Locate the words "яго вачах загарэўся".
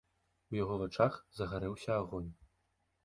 0.63-1.91